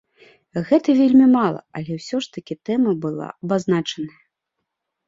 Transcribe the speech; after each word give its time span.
Гэта 0.69 0.95
вельмі 1.01 1.27
мала, 1.35 1.61
але 1.81 1.91
ўсё 1.99 2.17
ж 2.27 2.35
такі 2.39 2.59
тэма 2.71 2.99
была 3.05 3.27
абазначаная. 3.41 4.15